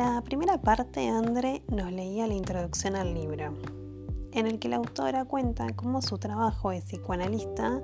la 0.00 0.22
primera 0.22 0.58
parte, 0.58 1.10
André 1.10 1.62
nos 1.68 1.92
leía 1.92 2.26
la 2.26 2.32
introducción 2.32 2.96
al 2.96 3.12
libro, 3.12 3.52
en 4.32 4.46
el 4.46 4.58
que 4.58 4.70
la 4.70 4.76
autora 4.76 5.26
cuenta 5.26 5.66
cómo 5.76 6.00
su 6.00 6.16
trabajo 6.16 6.70
de 6.70 6.80
psicoanalista 6.80 7.82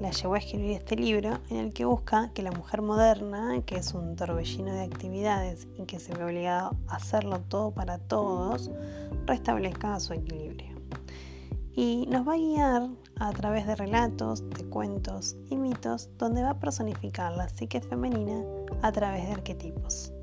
la 0.00 0.10
llevó 0.10 0.32
a 0.32 0.38
escribir 0.38 0.70
este 0.70 0.96
libro 0.96 1.38
en 1.50 1.58
el 1.58 1.74
que 1.74 1.84
busca 1.84 2.32
que 2.32 2.40
la 2.40 2.52
mujer 2.52 2.80
moderna, 2.80 3.60
que 3.66 3.76
es 3.76 3.92
un 3.92 4.16
torbellino 4.16 4.72
de 4.72 4.80
actividades 4.80 5.68
y 5.76 5.84
que 5.84 6.00
se 6.00 6.14
ve 6.14 6.24
obligado 6.24 6.74
a 6.86 6.96
hacerlo 6.96 7.40
todo 7.40 7.70
para 7.72 7.98
todos, 7.98 8.70
restablezca 9.26 10.00
su 10.00 10.14
equilibrio. 10.14 10.74
Y 11.74 12.06
nos 12.06 12.26
va 12.26 12.32
a 12.32 12.38
guiar 12.38 12.88
a 13.16 13.30
través 13.32 13.66
de 13.66 13.76
relatos, 13.76 14.48
de 14.48 14.64
cuentos 14.64 15.36
y 15.50 15.58
mitos 15.58 16.08
donde 16.16 16.42
va 16.42 16.50
a 16.52 16.58
personificar 16.60 17.36
la 17.36 17.46
psique 17.50 17.82
femenina 17.82 18.42
a 18.80 18.90
través 18.90 19.26
de 19.26 19.34
arquetipos 19.34 20.14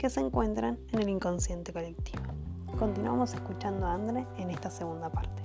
que 0.00 0.08
se 0.08 0.20
encuentran 0.20 0.78
en 0.92 1.00
el 1.00 1.10
inconsciente 1.10 1.74
colectivo. 1.74 2.22
Continuamos 2.78 3.34
escuchando 3.34 3.84
a 3.84 3.92
Andre 3.92 4.26
en 4.38 4.48
esta 4.48 4.70
segunda 4.70 5.12
parte. 5.12 5.42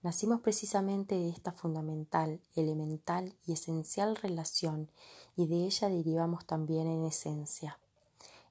Nacimos 0.00 0.40
precisamente 0.42 1.16
de 1.16 1.30
esta 1.30 1.50
fundamental, 1.50 2.40
elemental 2.54 3.34
y 3.46 3.54
esencial 3.54 4.14
relación 4.14 4.92
y 5.34 5.48
de 5.48 5.64
ella 5.64 5.88
derivamos 5.88 6.46
también 6.46 6.86
en 6.86 7.04
esencia. 7.04 7.80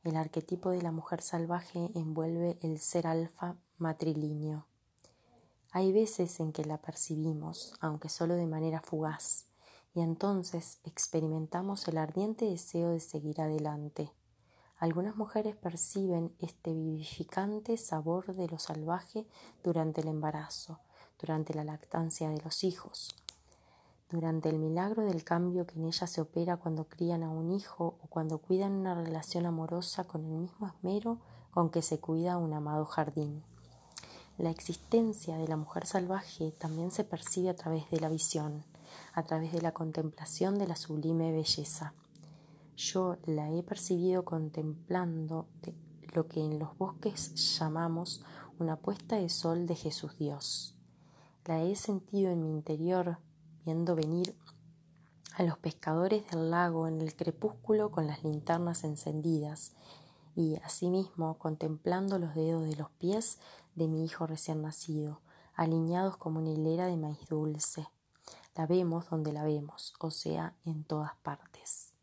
El 0.03 0.17
arquetipo 0.17 0.71
de 0.71 0.81
la 0.81 0.91
mujer 0.91 1.21
salvaje 1.21 1.89
envuelve 1.95 2.57
el 2.61 2.79
ser 2.79 3.07
alfa 3.07 3.55
matrilíneo. 3.77 4.65
Hay 5.71 5.93
veces 5.93 6.41
en 6.41 6.51
que 6.51 6.65
la 6.65 6.79
percibimos, 6.79 7.75
aunque 7.79 8.09
solo 8.09 8.35
de 8.35 8.45
manera 8.45 8.81
fugaz, 8.81 9.47
y 9.93 10.01
entonces 10.01 10.79
experimentamos 10.83 11.87
el 11.87 11.97
ardiente 11.97 12.45
deseo 12.45 12.89
de 12.89 12.99
seguir 12.99 13.41
adelante. 13.41 14.11
Algunas 14.77 15.15
mujeres 15.15 15.55
perciben 15.55 16.35
este 16.39 16.73
vivificante 16.73 17.77
sabor 17.77 18.35
de 18.35 18.47
lo 18.47 18.59
salvaje 18.59 19.25
durante 19.63 20.01
el 20.01 20.07
embarazo, 20.07 20.79
durante 21.19 21.53
la 21.55 21.63
lactancia 21.63 22.29
de 22.29 22.39
los 22.41 22.63
hijos, 22.63 23.15
durante 24.09 24.49
el 24.49 24.59
milagro 24.59 25.03
del 25.03 25.23
cambio 25.23 25.65
que 25.65 25.79
en 25.79 25.85
ellas 25.85 26.09
se 26.09 26.21
opera 26.21 26.57
cuando 26.57 26.85
crían 26.85 27.23
a 27.23 27.29
un 27.29 27.51
hijo 27.51 27.97
o 28.03 28.07
cuando 28.07 28.37
cuidan 28.37 28.73
una 28.73 28.93
relación 28.93 29.45
amorosa 29.45 30.03
con 30.03 30.23
el 30.23 30.31
mismo 30.31 30.67
esmero 30.67 31.19
con 31.49 31.71
que 31.71 31.81
se 31.81 31.99
cuida 31.99 32.37
un 32.37 32.53
amado 32.53 32.85
jardín. 32.85 33.43
La 34.37 34.51
existencia 34.51 35.37
de 35.37 35.47
la 35.47 35.57
mujer 35.57 35.87
salvaje 35.87 36.51
también 36.51 36.91
se 36.91 37.03
percibe 37.03 37.49
a 37.49 37.55
través 37.55 37.89
de 37.89 37.99
la 37.99 38.09
visión, 38.09 38.63
a 39.13 39.23
través 39.23 39.51
de 39.51 39.61
la 39.61 39.73
contemplación 39.73 40.57
de 40.57 40.67
la 40.67 40.75
sublime 40.75 41.31
belleza. 41.31 41.93
Yo 42.75 43.17
la 43.25 43.51
he 43.51 43.63
percibido 43.63 44.23
contemplando 44.23 45.47
lo 46.13 46.27
que 46.27 46.39
en 46.39 46.59
los 46.59 46.77
bosques 46.77 47.57
llamamos 47.57 48.23
una 48.59 48.75
puesta 48.75 49.15
de 49.15 49.29
sol 49.29 49.65
de 49.65 49.75
Jesús 49.75 50.17
Dios. 50.17 50.75
La 51.45 51.63
he 51.63 51.75
sentido 51.75 52.31
en 52.31 52.43
mi 52.43 52.51
interior 52.51 53.17
viendo 53.65 53.95
venir 53.95 54.35
a 55.35 55.43
los 55.43 55.57
pescadores 55.57 56.29
del 56.29 56.49
lago 56.49 56.87
en 56.87 56.99
el 57.01 57.15
crepúsculo 57.15 57.91
con 57.91 58.07
las 58.07 58.23
linternas 58.23 58.83
encendidas 58.83 59.73
y 60.35 60.55
asimismo 60.57 61.37
contemplando 61.37 62.19
los 62.19 62.35
dedos 62.35 62.63
de 62.63 62.75
los 62.75 62.89
pies 62.91 63.39
de 63.75 63.87
mi 63.87 64.03
hijo 64.03 64.27
recién 64.27 64.61
nacido, 64.61 65.21
alineados 65.55 66.17
como 66.17 66.39
una 66.39 66.49
hilera 66.49 66.87
de 66.87 66.97
maíz 66.97 67.27
dulce. 67.27 67.87
La 68.57 68.65
vemos 68.65 69.07
donde 69.11 69.31
la 69.33 69.43
vemos, 69.43 69.93
o 69.99 70.09
sea, 70.09 70.55
en 70.65 70.83
todas 70.83 71.13
partes. 71.21 71.93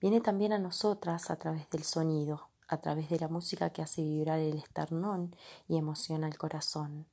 Viene 0.00 0.20
también 0.20 0.52
a 0.52 0.58
nosotras 0.58 1.30
a 1.30 1.36
través 1.36 1.70
del 1.70 1.84
sonido, 1.84 2.48
a 2.66 2.78
través 2.78 3.08
de 3.08 3.20
la 3.20 3.28
música 3.28 3.70
que 3.70 3.80
hace 3.80 4.02
vibrar 4.02 4.40
el 4.40 4.58
esternón 4.58 5.36
y 5.68 5.76
emociona 5.76 6.26
el 6.26 6.36
corazón. 6.36 7.06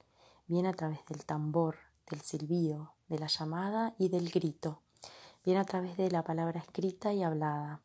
Viene 0.47 0.69
a 0.69 0.73
través 0.73 1.05
del 1.05 1.25
tambor, 1.25 1.75
del 2.09 2.21
silbido, 2.21 2.93
de 3.07 3.19
la 3.19 3.27
llamada 3.27 3.93
y 3.99 4.09
del 4.09 4.31
grito. 4.31 4.81
Viene 5.45 5.59
a 5.59 5.65
través 5.65 5.95
de 5.95 6.09
la 6.09 6.23
palabra 6.23 6.59
escrita 6.59 7.13
y 7.13 7.21
hablada. 7.21 7.81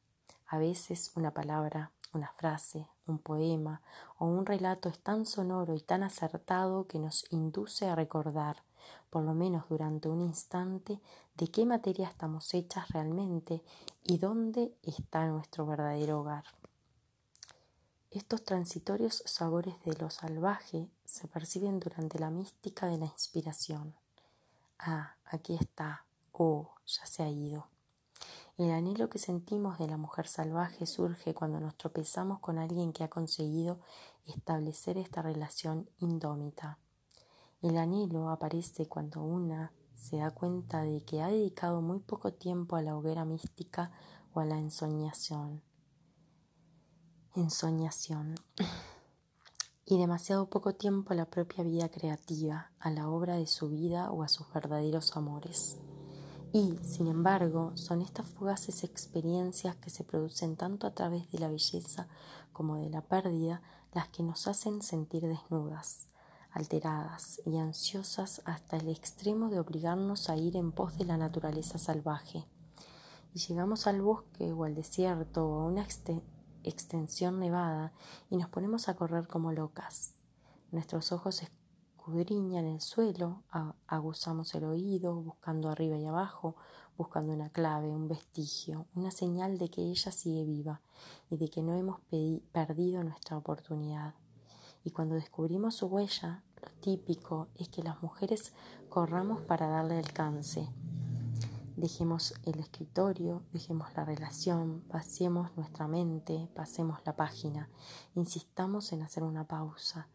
A 0.47 0.57
veces 0.57 1.13
una 1.15 1.33
palabra, 1.33 1.91
una 2.15 2.33
frase, 2.39 2.89
un 3.07 3.19
poema 3.19 3.83
o 4.17 4.25
un 4.25 4.47
relato 4.47 4.89
es 4.89 4.99
tan 4.99 5.27
sonoro 5.27 5.75
y 5.75 5.83
tan 5.83 6.03
acertado 6.03 6.87
que 6.87 6.99
nos 6.99 7.31
induce 7.31 7.87
a 7.87 7.95
recordar, 7.95 8.63
por 9.11 9.23
lo 9.23 9.35
menos 9.35 9.69
durante 9.69 10.09
un 10.09 10.21
instante, 10.21 11.01
de 11.37 11.49
qué 11.49 11.67
materia 11.67 12.09
estamos 12.09 12.53
hechas 12.55 12.89
realmente 12.89 13.63
y 14.05 14.19
dónde 14.19 14.75
está 14.83 15.27
nuestro 15.27 15.67
verdadero 15.67 16.21
hogar. 16.21 16.45
Estos 18.11 18.45
transitorios 18.45 19.23
sabores 19.27 19.75
de 19.85 19.95
lo 19.95 20.09
salvaje 20.09 20.89
se 21.05 21.27
perciben 21.27 21.81
durante 21.81 22.19
la 22.19 22.31
mística 22.31 22.87
de 22.87 22.99
la 22.99 23.07
inspiración. 23.07 23.95
Ah, 24.79 25.17
aquí 25.25 25.57
está. 25.57 26.05
Oh, 26.31 26.71
ya 26.87 27.07
se 27.07 27.25
ha 27.25 27.29
ido. 27.29 27.67
El 28.57 28.71
anhelo 28.71 29.09
que 29.09 29.19
sentimos 29.19 29.79
de 29.79 29.89
la 29.89 29.97
mujer 29.97 30.29
salvaje 30.29 30.87
surge 30.87 31.35
cuando 31.35 31.59
nos 31.59 31.77
tropezamos 31.77 32.39
con 32.39 32.59
alguien 32.59 32.93
que 32.93 33.03
ha 33.03 33.09
conseguido 33.09 33.81
establecer 34.27 34.97
esta 34.97 35.23
relación 35.23 35.89
indómita. 35.99 36.79
El 37.65 37.79
anhelo 37.79 38.29
aparece 38.29 38.85
cuando 38.85 39.23
una 39.23 39.73
se 39.95 40.19
da 40.19 40.31
cuenta 40.33 40.83
de 40.83 41.01
que 41.01 41.23
ha 41.23 41.29
dedicado 41.29 41.81
muy 41.81 41.99
poco 41.99 42.31
tiempo 42.31 42.77
a 42.77 42.83
la 42.83 42.95
hoguera 42.95 43.25
mística 43.25 43.91
o 44.35 44.41
a 44.41 44.45
la 44.45 44.59
ensoñación. 44.59 45.63
Ensoñación. 47.35 48.35
y 49.87 49.99
demasiado 49.99 50.51
poco 50.51 50.75
tiempo 50.75 51.15
a 51.15 51.17
la 51.17 51.25
propia 51.25 51.65
vida 51.65 51.89
creativa, 51.89 52.71
a 52.81 52.91
la 52.91 53.09
obra 53.09 53.37
de 53.37 53.47
su 53.47 53.71
vida 53.71 54.11
o 54.11 54.23
a 54.23 54.29
sus 54.29 54.53
verdaderos 54.53 55.17
amores. 55.17 55.79
Y, 56.53 56.77
sin 56.83 57.07
embargo, 57.07 57.75
son 57.77 58.03
estas 58.03 58.27
fugaces 58.27 58.85
experiencias 58.85 59.75
que 59.77 59.89
se 59.89 60.05
producen 60.05 60.57
tanto 60.57 60.87
a 60.87 60.93
través 60.93 61.31
de 61.31 61.39
la 61.39 61.49
belleza 61.49 62.09
como 62.53 62.77
de 62.77 62.91
la 62.91 63.01
pérdida 63.01 63.63
las 63.95 64.11
que 64.11 64.23
nos 64.23 64.49
hacen 64.49 64.83
sentir 64.83 65.23
desnudas, 65.23 66.11
alteradas 66.55 67.43
y 67.45 67.59
ansiosas 67.59 68.41
hasta 68.45 68.77
el 68.77 68.89
extremo 68.89 69.49
de 69.49 69.59
obligarnos 69.59 70.31
a 70.31 70.37
ir 70.37 70.57
en 70.57 70.71
pos 70.71 70.97
de 70.97 71.05
la 71.05 71.17
naturaleza 71.17 71.79
salvaje. 71.79 72.47
Y 73.35 73.41
llegamos 73.41 73.89
al 73.89 74.01
bosque 74.01 74.53
o 74.53 74.63
al 74.63 74.77
desierto 74.77 75.49
o 75.49 75.61
a 75.61 75.65
una 75.65 75.85
extensión 76.63 77.41
nevada 77.41 77.93
y 78.31 78.37
nos 78.37 78.49
ponemos 78.49 78.89
a 78.89 78.95
correr 78.95 79.27
como 79.27 79.51
locas. 79.51 80.15
Nuestros 80.71 81.11
ojos 81.11 81.43
escudriñan 81.43 82.67
el 82.67 82.81
suelo, 82.81 83.43
aguzamos 83.89 84.55
el 84.55 84.65
oído, 84.65 85.17
buscando 85.17 85.71
arriba 85.71 85.99
y 85.99 86.07
abajo, 86.07 86.55
buscando 86.97 87.33
una 87.33 87.51
clave, 87.51 87.89
un 87.89 88.07
vestigio, 88.07 88.87
una 88.95 89.11
señal 89.11 89.59
de 89.59 89.71
que 89.71 89.83
ella 89.83 90.13
sigue 90.13 90.45
viva 90.45 90.81
y 91.31 91.37
de 91.37 91.51
que 91.51 91.63
no 91.63 91.75
hemos 91.75 91.99
perdido 92.53 93.03
nuestra 93.03 93.37
oportunidad. 93.37 94.15
Y 94.85 94.91
cuando 94.91 95.17
descubrimos 95.17 95.75
su 95.75 95.87
huella, 95.87 96.45
lo 96.63 96.69
típico 96.81 97.49
es 97.57 97.69
que 97.69 97.83
las 97.83 98.03
mujeres 98.03 98.53
corramos 98.89 99.41
para 99.43 99.69
darle 99.69 99.99
alcance. 99.99 100.69
Dejemos 101.77 102.35
el 102.45 102.61
escritorio, 102.61 103.43
dejemos 103.53 103.89
la 103.97 104.05
relación, 104.05 104.85
vaciemos 104.89 105.57
nuestra 105.57 105.89
mente, 105.89 106.49
pasemos 106.55 107.01
la 107.05 107.17
página, 107.17 107.69
insistamos 108.15 108.93
en 108.93 109.03
hacer 109.03 109.25
una 109.25 109.49
pausa, 109.49 110.07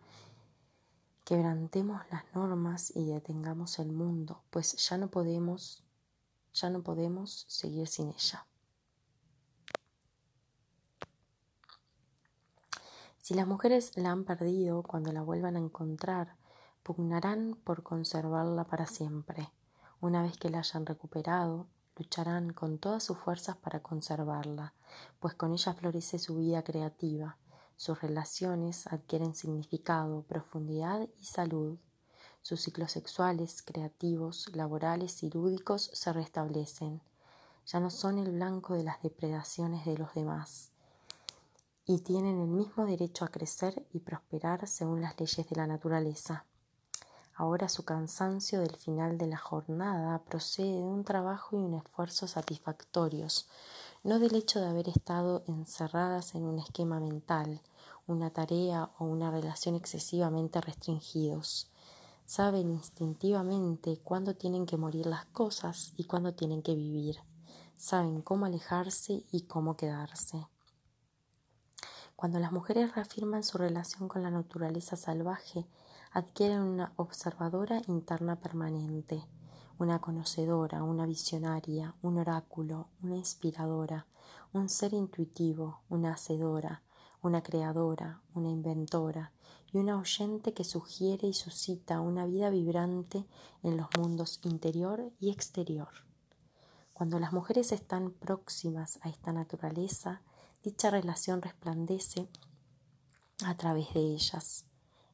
Quebrantemos 1.29 2.01
las 2.09 2.23
normas 2.33 2.91
y 2.95 3.05
detengamos 3.05 3.77
el 3.77 3.91
mundo, 3.91 4.41
pues 4.49 4.75
ya 4.89 4.97
no 4.97 5.11
podemos, 5.11 5.83
ya 6.55 6.71
no 6.71 6.81
podemos 6.81 7.45
seguir 7.47 7.85
sin 7.85 8.09
ella. 8.09 8.48
Si 13.29 13.35
las 13.35 13.45
mujeres 13.45 13.95
la 13.95 14.09
han 14.09 14.23
perdido 14.23 14.81
cuando 14.81 15.11
la 15.11 15.21
vuelvan 15.21 15.55
a 15.55 15.59
encontrar, 15.59 16.35
pugnarán 16.81 17.53
por 17.63 17.83
conservarla 17.83 18.63
para 18.63 18.87
siempre. 18.87 19.51
Una 20.01 20.23
vez 20.23 20.35
que 20.39 20.49
la 20.49 20.57
hayan 20.57 20.83
recuperado, 20.87 21.67
lucharán 21.95 22.53
con 22.53 22.79
todas 22.79 23.03
sus 23.03 23.19
fuerzas 23.19 23.55
para 23.55 23.83
conservarla, 23.83 24.73
pues 25.19 25.35
con 25.35 25.53
ella 25.53 25.75
florece 25.75 26.17
su 26.17 26.37
vida 26.37 26.63
creativa 26.63 27.37
sus 27.75 28.01
relaciones 28.01 28.87
adquieren 28.87 29.35
significado, 29.35 30.23
profundidad 30.23 31.07
y 31.19 31.25
salud. 31.25 31.77
Sus 32.41 32.61
ciclos 32.61 32.93
sexuales, 32.93 33.61
creativos, 33.61 34.49
laborales 34.55 35.21
y 35.21 35.29
lúdicos 35.29 35.91
se 35.93 36.11
restablecen. 36.11 37.03
Ya 37.67 37.79
no 37.79 37.91
son 37.91 38.17
el 38.17 38.31
blanco 38.31 38.73
de 38.73 38.81
las 38.81 39.03
depredaciones 39.03 39.85
de 39.85 39.99
los 39.99 40.15
demás 40.15 40.71
y 41.89 41.97
tienen 42.01 42.39
el 42.39 42.47
mismo 42.47 42.85
derecho 42.85 43.25
a 43.25 43.29
crecer 43.29 43.83
y 43.91 44.01
prosperar 44.01 44.67
según 44.67 45.01
las 45.01 45.19
leyes 45.19 45.49
de 45.49 45.55
la 45.55 45.65
naturaleza. 45.65 46.45
Ahora 47.33 47.67
su 47.67 47.83
cansancio 47.83 48.59
del 48.59 48.75
final 48.75 49.17
de 49.17 49.25
la 49.25 49.37
jornada 49.37 50.19
procede 50.19 50.75
de 50.75 50.83
un 50.83 51.03
trabajo 51.03 51.57
y 51.57 51.63
un 51.63 51.73
esfuerzo 51.73 52.27
satisfactorios, 52.27 53.49
no 54.03 54.19
del 54.19 54.35
hecho 54.35 54.61
de 54.61 54.67
haber 54.67 54.87
estado 54.87 55.43
encerradas 55.47 56.35
en 56.35 56.43
un 56.43 56.59
esquema 56.59 56.99
mental, 56.99 57.59
una 58.05 58.29
tarea 58.29 58.91
o 58.99 59.05
una 59.05 59.31
relación 59.31 59.73
excesivamente 59.73 60.61
restringidos. 60.61 61.71
Saben 62.23 62.69
instintivamente 62.69 63.97
cuándo 64.03 64.35
tienen 64.35 64.67
que 64.67 64.77
morir 64.77 65.07
las 65.07 65.25
cosas 65.25 65.93
y 65.97 66.03
cuándo 66.03 66.35
tienen 66.35 66.61
que 66.61 66.75
vivir. 66.75 67.17
Saben 67.77 68.21
cómo 68.21 68.45
alejarse 68.45 69.23
y 69.31 69.47
cómo 69.47 69.75
quedarse. 69.75 70.45
Cuando 72.19 72.37
las 72.39 72.51
mujeres 72.51 72.93
reafirman 72.95 73.45
su 73.45 73.57
relación 73.57 74.09
con 74.09 74.23
la 74.23 74.29
naturaleza 74.29 74.97
salvaje, 74.97 75.65
adquieren 76.11 76.63
una 76.63 76.91
observadora 76.97 77.81
interna 77.87 78.35
permanente, 78.35 79.23
una 79.77 80.01
conocedora, 80.01 80.83
una 80.83 81.05
visionaria, 81.05 81.95
un 82.01 82.17
oráculo, 82.17 82.89
una 83.01 83.15
inspiradora, 83.15 84.05
un 84.51 84.67
ser 84.67 84.93
intuitivo, 84.95 85.79
una 85.87 86.11
hacedora, 86.11 86.83
una 87.21 87.41
creadora, 87.41 88.19
una 88.33 88.49
inventora 88.49 89.31
y 89.71 89.77
una 89.77 89.97
oyente 89.97 90.53
que 90.53 90.65
sugiere 90.65 91.25
y 91.25 91.33
suscita 91.33 92.01
una 92.01 92.25
vida 92.25 92.49
vibrante 92.49 93.25
en 93.63 93.77
los 93.77 93.87
mundos 93.97 94.41
interior 94.43 95.09
y 95.21 95.29
exterior. 95.29 95.87
Cuando 96.91 97.17
las 97.17 97.31
mujeres 97.31 97.71
están 97.71 98.11
próximas 98.11 98.99
a 99.03 99.07
esta 99.07 99.31
naturaleza, 99.31 100.21
dicha 100.63 100.89
relación 100.89 101.41
resplandece 101.41 102.27
a 103.45 103.55
través 103.55 103.93
de 103.93 103.99
ellas. 103.99 104.65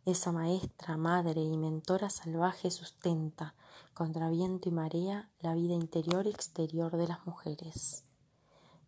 Esa 0.06 0.31
maestra, 0.31 0.97
madre 0.97 1.42
y 1.42 1.57
mentora 1.57 2.09
salvaje 2.09 2.71
sustenta, 2.71 3.56
contra 3.94 4.30
viento 4.30 4.69
y 4.69 4.71
marea, 4.71 5.30
la 5.39 5.56
vida 5.56 5.74
interior 5.74 6.27
y 6.27 6.30
exterior 6.30 6.95
de 6.95 7.07
las 7.07 7.25
mujeres. 7.25 8.04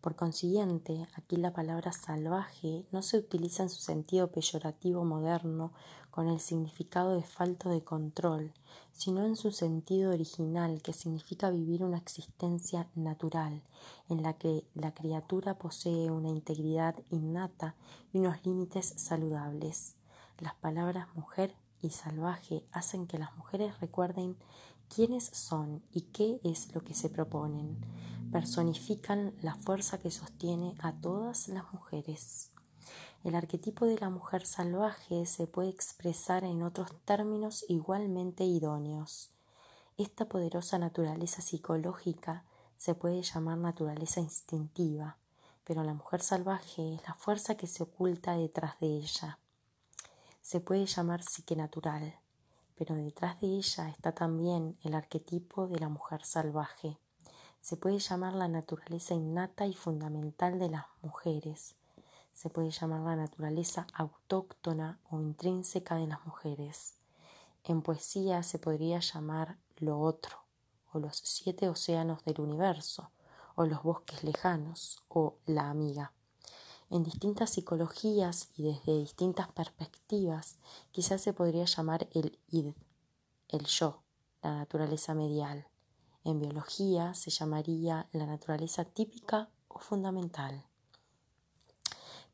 Por 0.08 0.16
consiguiente, 0.16 1.06
aquí 1.16 1.36
la 1.36 1.52
palabra 1.52 1.92
salvaje 1.92 2.86
no 2.92 3.02
se 3.02 3.18
utiliza 3.18 3.64
en 3.64 3.68
su 3.68 3.82
sentido 3.82 4.28
peyorativo 4.28 5.04
moderno 5.04 5.70
con 6.10 6.28
el 6.28 6.40
significado 6.40 7.14
de 7.14 7.22
falto 7.22 7.68
de 7.68 7.84
control, 7.84 8.54
sino 8.94 9.26
en 9.26 9.36
su 9.36 9.52
sentido 9.52 10.12
original, 10.12 10.80
que 10.80 10.94
significa 10.94 11.50
vivir 11.50 11.84
una 11.84 11.98
existencia 11.98 12.88
natural, 12.94 13.60
en 14.08 14.22
la 14.22 14.32
que 14.32 14.64
la 14.72 14.94
criatura 14.94 15.58
posee 15.58 16.10
una 16.10 16.30
integridad 16.30 16.94
innata 17.10 17.74
y 18.10 18.20
unos 18.20 18.46
límites 18.46 18.94
saludables. 18.96 19.96
Las 20.38 20.54
palabras 20.54 21.14
mujer 21.16 21.54
y 21.82 21.90
salvaje 21.90 22.64
hacen 22.72 23.06
que 23.06 23.18
las 23.18 23.36
mujeres 23.36 23.78
recuerden 23.78 24.38
quiénes 24.94 25.24
son 25.24 25.82
y 25.92 26.02
qué 26.02 26.40
es 26.44 26.74
lo 26.74 26.82
que 26.82 26.94
se 26.94 27.08
proponen. 27.08 27.76
Personifican 28.32 29.34
la 29.42 29.54
fuerza 29.54 29.98
que 29.98 30.10
sostiene 30.10 30.74
a 30.80 30.92
todas 30.92 31.48
las 31.48 31.72
mujeres. 31.72 32.50
El 33.24 33.34
arquetipo 33.34 33.86
de 33.86 33.98
la 33.98 34.10
mujer 34.10 34.46
salvaje 34.46 35.26
se 35.26 35.46
puede 35.46 35.70
expresar 35.70 36.44
en 36.44 36.62
otros 36.62 36.90
términos 37.04 37.64
igualmente 37.68 38.44
idóneos. 38.44 39.30
Esta 39.96 40.26
poderosa 40.26 40.78
naturaleza 40.78 41.42
psicológica 41.42 42.44
se 42.76 42.94
puede 42.94 43.22
llamar 43.22 43.58
naturaleza 43.58 44.20
instintiva, 44.20 45.18
pero 45.64 45.82
la 45.82 45.94
mujer 45.94 46.22
salvaje 46.22 46.94
es 46.94 47.02
la 47.06 47.14
fuerza 47.14 47.56
que 47.56 47.66
se 47.66 47.82
oculta 47.82 48.36
detrás 48.36 48.78
de 48.80 48.86
ella 48.86 49.38
se 50.48 50.60
puede 50.60 50.86
llamar 50.86 51.22
psique 51.22 51.54
natural, 51.56 52.18
pero 52.78 52.94
detrás 52.94 53.40
de 53.40 53.48
ella 53.48 53.88
está 53.88 54.12
también 54.12 54.78
el 54.84 54.94
arquetipo 54.94 55.66
de 55.66 55.80
la 55.80 55.88
mujer 55.88 56.24
salvaje. 56.24 56.96
Se 57.60 57.76
puede 57.76 57.98
llamar 57.98 58.34
la 58.34 58.46
naturaleza 58.46 59.14
innata 59.14 59.66
y 59.66 59.74
fundamental 59.74 60.60
de 60.60 60.68
las 60.68 60.86
mujeres. 61.02 61.74
Se 62.32 62.50
puede 62.50 62.70
llamar 62.70 63.00
la 63.00 63.16
naturaleza 63.16 63.88
autóctona 63.92 65.00
o 65.10 65.20
intrínseca 65.20 65.96
de 65.96 66.06
las 66.06 66.24
mujeres. 66.24 66.94
En 67.64 67.82
poesía 67.82 68.44
se 68.44 68.60
podría 68.60 69.00
llamar 69.00 69.56
lo 69.78 69.98
otro, 69.98 70.38
o 70.92 71.00
los 71.00 71.16
siete 71.16 71.68
océanos 71.68 72.24
del 72.24 72.40
universo, 72.40 73.10
o 73.56 73.66
los 73.66 73.82
bosques 73.82 74.22
lejanos, 74.22 75.02
o 75.08 75.34
la 75.46 75.68
amiga. 75.68 76.12
En 76.90 77.04
distintas 77.04 77.50
psicologías 77.50 78.48
y 78.56 78.62
desde 78.62 78.98
distintas 78.98 79.48
perspectivas, 79.48 80.58
quizás 80.90 81.20
se 81.20 81.34
podría 81.34 81.66
llamar 81.66 82.08
el 82.12 82.38
id, 82.48 82.72
el 83.48 83.66
yo, 83.66 84.02
la 84.42 84.54
naturaleza 84.54 85.14
medial. 85.14 85.68
En 86.24 86.40
biología 86.40 87.12
se 87.12 87.30
llamaría 87.30 88.08
la 88.12 88.24
naturaleza 88.24 88.84
típica 88.86 89.50
o 89.68 89.78
fundamental. 89.78 90.64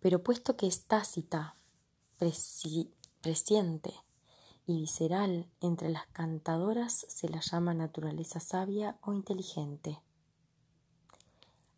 Pero 0.01 0.23
puesto 0.23 0.57
que 0.57 0.69
es 0.69 0.85
tácita, 0.85 1.57
presciente 2.17 3.95
y 4.67 4.77
visceral, 4.81 5.51
entre 5.61 5.89
las 5.91 6.07
cantadoras 6.09 7.07
se 7.09 7.29
la 7.29 7.41
llama 7.41 7.75
naturaleza 7.75 8.39
sabia 8.39 8.99
o 9.03 9.13
inteligente. 9.13 10.01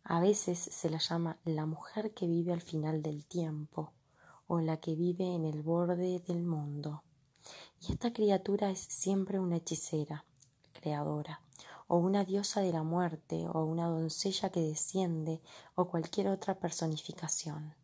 A 0.09 0.21
veces 0.21 0.57
se 0.57 0.89
la 0.89 0.99
llama 0.99 1.37
la 1.43 1.65
mujer 1.65 2.13
que 2.13 2.27
vive 2.27 2.53
al 2.53 2.61
final 2.61 3.01
del 3.01 3.25
tiempo 3.25 3.91
o 4.47 4.61
la 4.61 4.77
que 4.77 4.95
vive 4.95 5.35
en 5.35 5.43
el 5.43 5.61
borde 5.61 6.23
del 6.25 6.43
mundo. 6.43 7.03
Y 7.81 7.91
esta 7.91 8.13
criatura 8.13 8.71
es 8.71 8.79
siempre 8.79 9.37
una 9.37 9.57
hechicera, 9.57 10.23
creadora, 10.71 11.41
o 11.89 11.97
una 11.97 12.23
diosa 12.23 12.61
de 12.61 12.71
la 12.71 12.83
muerte, 12.83 13.49
o 13.49 13.65
una 13.65 13.87
doncella 13.87 14.49
que 14.49 14.61
desciende, 14.61 15.41
o 15.75 15.89
cualquier 15.89 16.29
otra 16.29 16.57
personificación. 16.57 17.75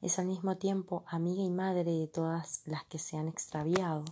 Es 0.00 0.20
al 0.20 0.26
mismo 0.26 0.58
tiempo 0.58 1.02
amiga 1.08 1.42
y 1.42 1.50
madre 1.50 1.90
de 1.90 2.06
todas 2.06 2.62
las 2.66 2.84
que 2.84 3.00
se 3.00 3.16
han 3.16 3.26
extraviado, 3.26 4.04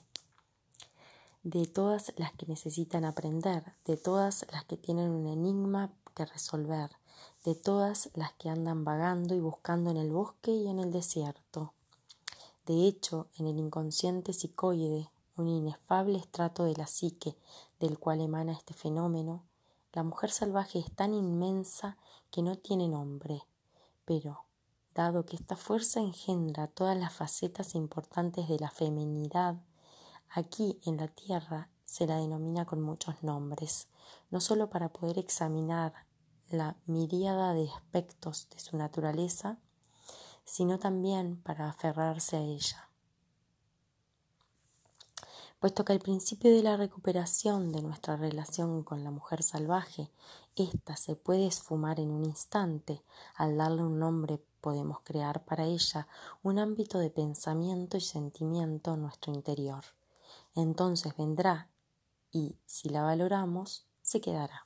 de 1.45 1.65
todas 1.67 2.13
las 2.17 2.33
que 2.33 2.47
necesitan 2.47 3.05
aprender, 3.05 3.63
de 3.85 3.97
todas 3.97 4.45
las 4.51 4.65
que 4.65 4.77
tienen 4.77 5.11
un 5.11 5.29
enigma 5.29 5.93
que 6.13 6.27
resolver, 6.27 6.91
de 7.47 7.55
todas 7.55 8.11
las 8.15 8.33
que 8.33 8.49
andan 8.49 8.85
vagando 8.85 9.37
y 9.37 9.39
buscando 9.39 9.93
en 9.93 9.97
el 9.97 10.11
bosque 10.11 10.51
y 10.51 10.67
en 10.67 10.81
el 10.81 10.91
desierto. 10.91 11.73
De 12.67 12.89
hecho, 12.89 13.29
en 13.39 13.47
el 13.47 13.57
inconsciente 13.57 14.33
psicoide, 14.33 15.09
un 15.37 15.47
inefable 15.47 16.19
estrato 16.19 16.65
de 16.65 16.75
la 16.75 16.89
psique 16.89 17.37
del 17.79 18.01
cual 18.01 18.21
emana 18.21 18.53
este 18.53 18.75
fenómeno, 18.75 19.45
la 19.93 20.03
mujer 20.03 20.33
salvaje 20.33 20.81
es 20.81 20.91
tan 20.93 21.15
inmensa 21.15 21.97
que 22.33 22.43
no 22.43 22.57
tiene 22.57 22.89
nombre, 22.89 23.45
pero, 24.05 24.43
dado 24.93 25.25
que 25.25 25.37
esta 25.37 25.55
fuerza 25.55 26.01
engendra 26.01 26.67
todas 26.67 26.99
las 26.99 27.13
facetas 27.13 27.77
importantes 27.77 28.49
de 28.49 28.59
la 28.59 28.71
feminidad, 28.73 29.55
aquí 30.31 30.81
en 30.85 30.97
la 30.97 31.07
tierra 31.07 31.69
se 31.85 32.09
la 32.09 32.17
denomina 32.17 32.65
con 32.65 32.83
muchos 32.83 33.23
nombres, 33.23 33.87
no 34.33 34.41
sólo 34.41 34.69
para 34.69 34.89
poder 34.89 35.21
examinar 35.21 36.06
la 36.51 36.77
miríada 36.87 37.55
de 37.55 37.71
aspectos 37.71 38.49
de 38.51 38.61
su 38.61 38.77
naturaleza, 38.77 39.59
sino 40.45 40.79
también 40.79 41.43
para 41.43 41.69
aferrarse 41.69 42.37
a 42.37 42.41
ella. 42.41 42.89
Puesto 45.59 45.85
que 45.85 45.93
al 45.93 46.01
principio 46.01 46.55
de 46.55 46.63
la 46.63 46.77
recuperación 46.77 47.73
de 47.73 47.83
nuestra 47.83 48.17
relación 48.17 48.83
con 48.85 49.03
la 49.03 49.11
mujer 49.11 49.43
salvaje, 49.43 50.11
ésta 50.55 50.97
se 50.97 51.17
puede 51.17 51.47
esfumar 51.47 51.99
en 51.99 52.11
un 52.11 52.25
instante, 52.25 53.03
al 53.35 53.57
darle 53.57 53.83
un 53.83 53.99
nombre 53.99 54.39
podemos 54.61 55.01
crear 55.01 55.45
para 55.45 55.65
ella 55.65 56.09
un 56.43 56.59
ámbito 56.59 56.99
de 56.99 57.11
pensamiento 57.11 57.97
y 57.97 58.01
sentimiento 58.01 58.95
en 58.95 59.03
nuestro 59.03 59.33
interior. 59.33 59.85
Entonces 60.55 61.17
vendrá 61.17 61.69
y, 62.31 62.57
si 62.67 62.89
la 62.89 63.03
valoramos, 63.03 63.87
se 64.03 64.21
quedará. 64.21 64.66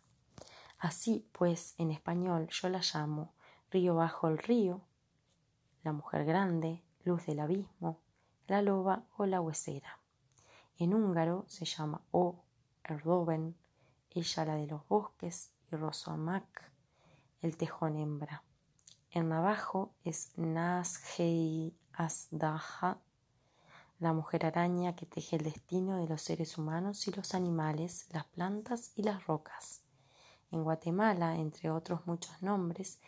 Así 0.80 1.28
pues, 1.32 1.74
en 1.76 1.90
español 1.90 2.48
yo 2.48 2.70
la 2.70 2.80
llamo 2.80 3.34
río 3.70 3.94
bajo 3.96 4.28
el 4.28 4.38
río, 4.38 4.80
la 5.84 5.92
mujer 5.92 6.24
grande, 6.24 6.82
luz 7.04 7.26
del 7.26 7.40
abismo, 7.40 8.00
la 8.46 8.62
loba 8.62 9.04
o 9.18 9.26
la 9.26 9.42
huesera. 9.42 10.00
En 10.78 10.94
húngaro 10.94 11.44
se 11.48 11.66
llama 11.66 12.00
O 12.12 12.44
Erdoven, 12.82 13.56
ella 14.10 14.44
la 14.46 14.54
de 14.54 14.66
los 14.66 14.88
bosques, 14.88 15.52
y 15.70 15.76
Rosoamak, 15.76 16.72
el 17.42 17.58
tejón 17.58 17.96
hembra. 17.96 18.42
En 19.10 19.28
navajo 19.28 19.92
es 20.02 20.32
Nashei 20.38 21.76
Asdaha, 21.92 22.98
la 23.98 24.14
mujer 24.14 24.46
araña 24.46 24.96
que 24.96 25.04
teje 25.04 25.36
el 25.36 25.44
destino 25.44 25.98
de 25.98 26.08
los 26.08 26.22
seres 26.22 26.56
humanos 26.56 27.06
y 27.06 27.12
los 27.12 27.34
animales, 27.34 28.06
las 28.12 28.24
plantas 28.24 28.92
y 28.96 29.02
las 29.02 29.26
rocas 29.26 29.82
en 30.50 30.64
Guatemala, 30.64 31.36
entre 31.36 31.70
otros 31.70 32.06
muchos 32.06 32.42
nombres, 32.42 32.98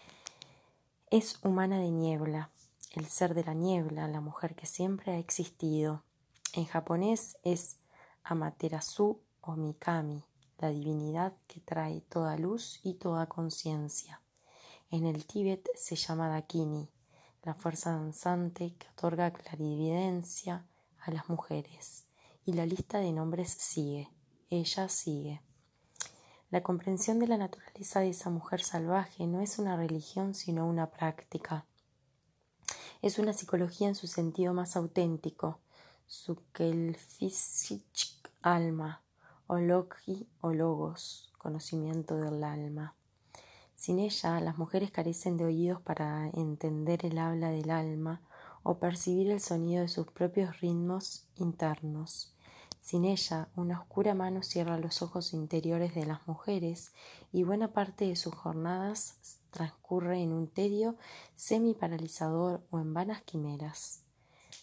es 1.10 1.38
humana 1.44 1.78
de 1.78 1.90
niebla, 1.90 2.50
el 2.92 3.06
ser 3.06 3.34
de 3.34 3.44
la 3.44 3.54
niebla, 3.54 4.08
la 4.08 4.20
mujer 4.20 4.54
que 4.54 4.66
siempre 4.66 5.12
ha 5.12 5.18
existido. 5.18 6.04
En 6.54 6.66
japonés 6.66 7.38
es 7.42 7.78
Amaterasu 8.24 9.20
o 9.40 9.56
Mikami, 9.56 10.24
la 10.58 10.68
divinidad 10.68 11.34
que 11.46 11.60
trae 11.60 12.00
toda 12.02 12.36
luz 12.36 12.80
y 12.82 12.94
toda 12.94 13.26
conciencia. 13.26 14.20
En 14.90 15.06
el 15.06 15.26
Tíbet 15.26 15.68
se 15.74 15.96
llama 15.96 16.28
Dakini, 16.28 16.88
la 17.42 17.54
fuerza 17.54 17.90
danzante 17.90 18.74
que 18.74 18.88
otorga 18.88 19.32
clarividencia 19.32 20.66
a 21.00 21.10
las 21.10 21.28
mujeres. 21.28 22.04
Y 22.44 22.52
la 22.52 22.66
lista 22.66 22.98
de 22.98 23.12
nombres 23.12 23.50
sigue, 23.50 24.10
ella 24.50 24.88
sigue. 24.88 25.40
La 26.52 26.62
comprensión 26.62 27.18
de 27.18 27.26
la 27.26 27.38
naturaleza 27.38 28.00
de 28.00 28.10
esa 28.10 28.28
mujer 28.28 28.60
salvaje 28.60 29.26
no 29.26 29.40
es 29.40 29.58
una 29.58 29.74
religión 29.74 30.34
sino 30.34 30.66
una 30.66 30.90
práctica. 30.90 31.64
Es 33.00 33.18
una 33.18 33.32
psicología 33.32 33.88
en 33.88 33.94
su 33.94 34.06
sentido 34.06 34.52
más 34.52 34.76
auténtico, 34.76 35.60
su 36.06 36.36
alma, 38.42 39.00
o 39.46 39.56
logi 39.56 40.28
o 40.42 40.52
logos, 40.52 41.32
conocimiento 41.38 42.16
del 42.16 42.44
alma. 42.44 42.96
Sin 43.74 43.98
ella, 43.98 44.38
las 44.40 44.58
mujeres 44.58 44.90
carecen 44.90 45.38
de 45.38 45.46
oídos 45.46 45.80
para 45.80 46.28
entender 46.34 47.06
el 47.06 47.16
habla 47.16 47.48
del 47.48 47.70
alma 47.70 48.20
o 48.62 48.78
percibir 48.78 49.30
el 49.30 49.40
sonido 49.40 49.80
de 49.80 49.88
sus 49.88 50.06
propios 50.08 50.60
ritmos 50.60 51.24
internos. 51.36 52.31
Sin 52.82 53.04
ella, 53.04 53.48
una 53.54 53.80
oscura 53.80 54.12
mano 54.12 54.42
cierra 54.42 54.76
los 54.76 55.02
ojos 55.02 55.34
interiores 55.34 55.94
de 55.94 56.04
las 56.04 56.26
mujeres 56.26 56.90
y 57.30 57.44
buena 57.44 57.72
parte 57.72 58.08
de 58.08 58.16
sus 58.16 58.34
jornadas 58.34 59.38
transcurre 59.52 60.20
en 60.20 60.32
un 60.32 60.48
tedio 60.48 60.96
semi-paralizador 61.36 62.66
o 62.70 62.80
en 62.80 62.92
vanas 62.92 63.22
quimeras. 63.22 64.02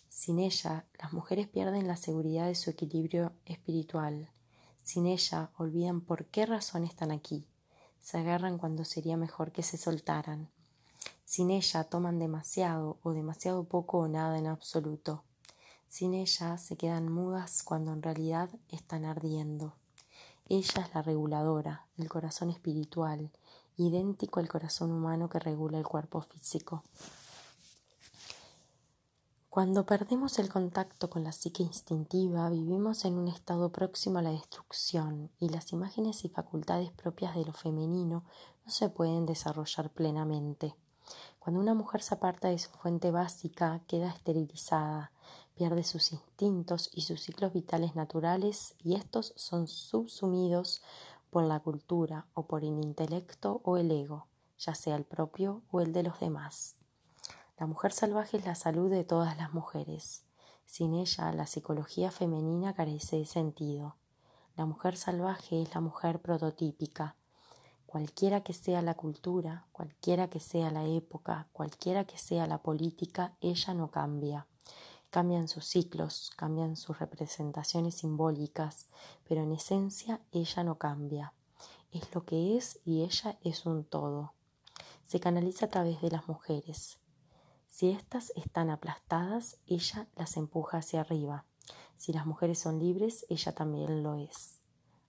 Sin 0.09 0.39
ella, 0.39 0.85
las 0.99 1.13
mujeres 1.13 1.47
pierden 1.47 1.88
la 1.88 1.95
seguridad 1.95 2.47
de 2.47 2.55
su 2.55 2.69
equilibrio 2.69 3.31
espiritual. 3.45 4.29
Sin 4.83 5.05
ella, 5.05 5.51
olvidan 5.57 6.01
por 6.01 6.25
qué 6.25 6.45
razón 6.45 6.83
están 6.83 7.11
aquí. 7.11 7.47
Se 8.01 8.17
agarran 8.17 8.57
cuando 8.57 8.83
sería 8.83 9.15
mejor 9.15 9.53
que 9.53 9.63
se 9.63 9.77
soltaran. 9.77 10.49
Sin 11.23 11.51
ella, 11.51 11.85
toman 11.85 12.19
demasiado 12.19 12.99
o 13.01 13.13
demasiado 13.13 13.63
poco 13.63 13.99
o 13.99 14.07
nada 14.09 14.38
en 14.38 14.47
absoluto. 14.47 15.23
Sin 15.89 16.13
ella 16.13 16.58
se 16.60 16.77
quedan 16.77 17.12
mudas 17.12 17.63
cuando 17.63 17.91
en 17.91 18.03
realidad 18.03 18.50
están 18.69 19.05
ardiendo. 19.05 19.74
Ella 20.48 20.84
es 20.84 20.93
la 20.93 21.01
reguladora, 21.01 21.88
el 21.98 22.08
corazón 22.08 22.51
espiritual, 22.51 23.31
idéntico 23.75 24.39
al 24.39 24.48
corazón 24.48 24.91
humano 24.91 25.29
que 25.29 25.39
regula 25.39 25.79
el 25.79 25.88
cuerpo 25.88 26.22
físico. 26.22 26.84
Cuando 29.50 29.84
perdemos 29.84 30.38
el 30.38 30.48
contacto 30.48 31.10
con 31.10 31.24
la 31.24 31.31
psique 31.31 31.63
instintiva, 31.63 32.50
vivimos 32.51 33.03
en 33.05 33.15
un 33.17 33.27
estado 33.27 33.72
próximo 33.72 34.19
a 34.19 34.22
la 34.22 34.29
destrucción 34.29 35.31
y 35.39 35.50
las 35.50 35.74
imágenes 35.74 36.24
y 36.24 36.29
facultades 36.29 36.91
propias 36.91 37.36
de 37.36 37.46
lo 37.46 37.53
femenino 37.53 38.24
no 38.63 38.72
se 38.72 38.89
pueden 38.89 39.25
desarrollar 39.25 39.89
plenamente. 39.89 40.75
Cuando 41.39 41.62
una 41.62 41.74
mujer 41.74 42.03
se 42.03 42.13
aparta 42.13 42.50
de 42.50 42.60
su 42.60 42.69
fuente 42.69 43.10
básica, 43.10 43.81
queda 43.88 44.10
esterilizada, 44.10 45.12
pierde 45.59 45.83
sus 45.83 46.13
instintos 46.13 46.89
y 46.93 47.01
sus 47.01 47.19
ciclos 47.19 47.51
vitales 47.51 47.93
naturales 47.93 48.75
y 48.81 48.95
estos 48.95 49.33
son 49.35 49.67
subsumidos 49.67 50.81
por 51.31 51.43
la 51.43 51.59
cultura 51.59 52.27
o 52.33 52.43
por 52.43 52.63
el 52.63 52.81
intelecto 52.81 53.59
o 53.65 53.75
el 53.75 53.91
ego, 53.91 54.27
ya 54.57 54.73
sea 54.73 54.95
el 54.95 55.03
propio 55.03 55.61
o 55.69 55.81
el 55.81 55.91
de 55.91 56.03
los 56.03 56.17
demás. 56.21 56.75
La 57.57 57.65
mujer 57.65 57.91
salvaje 57.91 58.37
es 58.37 58.45
la 58.45 58.55
salud 58.55 58.89
de 58.89 59.03
todas 59.03 59.35
las 59.35 59.53
mujeres. 59.53 60.23
Sin 60.65 60.93
ella, 60.93 61.33
la 61.33 61.45
psicología 61.45 62.09
femenina 62.09 62.73
carece 62.73 63.17
de 63.17 63.25
sentido. 63.25 63.97
La 64.55 64.65
mujer 64.65 64.95
salvaje 64.95 65.61
es 65.61 65.75
la 65.75 65.81
mujer 65.81 66.21
prototípica. 66.21 67.17
Cualquiera 67.85 68.43
que 68.43 68.53
sea 68.53 68.81
la 68.81 68.93
cultura, 68.93 69.65
cualquiera 69.73 70.29
que 70.29 70.39
sea 70.39 70.71
la 70.71 70.85
época, 70.85 71.49
cualquiera 71.51 72.05
que 72.05 72.17
sea 72.17 72.47
la 72.47 72.59
política, 72.59 73.33
ella 73.41 73.73
no 73.73 73.91
cambia. 73.91 74.47
Cambian 75.09 75.47
sus 75.47 75.65
ciclos, 75.65 76.31
cambian 76.35 76.75
sus 76.75 76.99
representaciones 76.99 77.95
simbólicas, 77.95 78.89
pero 79.27 79.41
en 79.41 79.51
esencia 79.51 80.21
ella 80.31 80.63
no 80.63 80.77
cambia. 80.77 81.33
Es 81.91 82.13
lo 82.13 82.25
que 82.25 82.55
es 82.55 82.79
y 82.85 83.01
ella 83.01 83.39
es 83.41 83.65
un 83.65 83.83
todo. 83.83 84.33
Se 85.07 85.19
canaliza 85.19 85.65
a 85.65 85.69
través 85.69 86.01
de 86.01 86.11
las 86.11 86.27
mujeres. 86.27 86.99
Si 87.67 87.89
éstas 87.89 88.31
están 88.35 88.69
aplastadas, 88.69 89.57
ella 89.65 90.07
las 90.15 90.37
empuja 90.37 90.77
hacia 90.77 91.01
arriba. 91.01 91.45
Si 91.95 92.13
las 92.13 92.27
mujeres 92.27 92.59
son 92.59 92.77
libres, 92.77 93.25
ella 93.29 93.55
también 93.55 94.03
lo 94.03 94.15
es. 94.15 94.61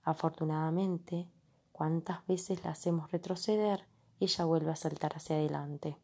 Afortunadamente, 0.03 1.29
cuantas 1.71 2.25
veces 2.25 2.63
la 2.63 2.71
hacemos 2.71 3.11
retroceder, 3.11 3.85
ella 4.19 4.45
vuelve 4.45 4.71
a 4.71 4.75
saltar 4.75 5.15
hacia 5.15 5.35
adelante. 5.35 5.97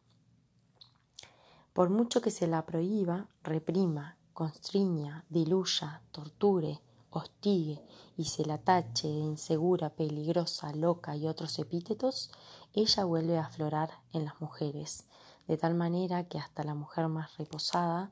Por 1.77 1.91
mucho 1.91 2.21
que 2.21 2.31
se 2.31 2.47
la 2.47 2.65
prohíba, 2.65 3.27
reprima, 3.43 4.17
constriña, 4.33 5.25
diluya, 5.29 6.01
torture, 6.09 6.81
hostigue 7.11 7.85
y 8.17 8.25
se 8.25 8.45
la 8.45 8.57
tache 8.57 9.07
de 9.07 9.19
insegura, 9.19 9.91
peligrosa, 9.91 10.73
loca 10.73 11.15
y 11.15 11.27
otros 11.27 11.59
epítetos, 11.59 12.31
ella 12.73 13.03
vuelve 13.03 13.37
a 13.37 13.45
aflorar 13.45 13.91
en 14.11 14.25
las 14.25 14.41
mujeres, 14.41 15.05
de 15.47 15.55
tal 15.55 15.75
manera 15.75 16.27
que 16.27 16.39
hasta 16.39 16.63
la 16.63 16.73
mujer 16.73 17.09
más 17.09 17.37
reposada 17.37 18.11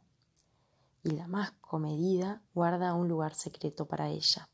y 1.04 1.10
la 1.10 1.26
más 1.26 1.54
comedida 1.54 2.44
guarda 2.54 2.94
un 2.94 3.08
lugar 3.08 3.34
secreto 3.34 3.88
para 3.88 4.10
ella. 4.10 4.48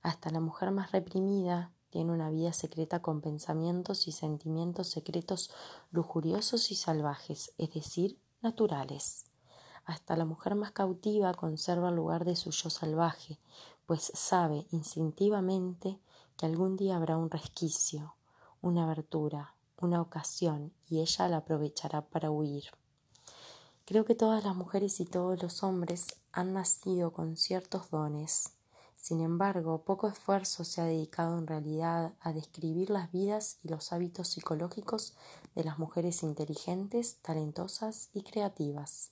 Hasta 0.00 0.30
la 0.30 0.40
mujer 0.40 0.70
más 0.70 0.92
reprimida 0.92 1.74
tiene 1.90 2.10
una 2.10 2.30
vida 2.30 2.54
secreta 2.54 3.02
con 3.02 3.20
pensamientos 3.20 4.08
y 4.08 4.12
sentimientos 4.12 4.88
secretos 4.88 5.50
lujuriosos 5.90 6.70
y 6.70 6.74
salvajes, 6.74 7.52
es 7.58 7.74
decir, 7.74 8.18
naturales. 8.42 9.26
Hasta 9.84 10.16
la 10.16 10.24
mujer 10.24 10.54
más 10.54 10.72
cautiva 10.72 11.32
conserva 11.34 11.90
el 11.90 11.96
lugar 11.96 12.24
de 12.24 12.36
su 12.36 12.50
yo 12.50 12.70
salvaje, 12.70 13.38
pues 13.86 14.10
sabe 14.14 14.66
instintivamente 14.70 16.00
que 16.36 16.46
algún 16.46 16.76
día 16.76 16.96
habrá 16.96 17.16
un 17.16 17.30
resquicio, 17.30 18.16
una 18.60 18.84
abertura, 18.84 19.54
una 19.78 20.00
ocasión, 20.00 20.72
y 20.88 21.00
ella 21.00 21.28
la 21.28 21.38
aprovechará 21.38 22.02
para 22.02 22.30
huir. 22.30 22.64
Creo 23.84 24.04
que 24.04 24.16
todas 24.16 24.42
las 24.44 24.56
mujeres 24.56 24.98
y 24.98 25.04
todos 25.04 25.40
los 25.40 25.62
hombres 25.62 26.16
han 26.32 26.52
nacido 26.52 27.12
con 27.12 27.36
ciertos 27.36 27.90
dones. 27.90 28.55
Sin 28.96 29.20
embargo, 29.20 29.82
poco 29.82 30.08
esfuerzo 30.08 30.64
se 30.64 30.80
ha 30.80 30.84
dedicado 30.84 31.38
en 31.38 31.46
realidad 31.46 32.14
a 32.20 32.32
describir 32.32 32.90
las 32.90 33.12
vidas 33.12 33.58
y 33.62 33.68
los 33.68 33.92
hábitos 33.92 34.28
psicológicos 34.28 35.14
de 35.54 35.64
las 35.64 35.78
mujeres 35.78 36.22
inteligentes, 36.22 37.16
talentosas 37.22 38.08
y 38.12 38.22
creativas. 38.22 39.10